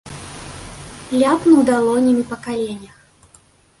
[1.21, 2.95] Ляпнуў далонямі па каленях.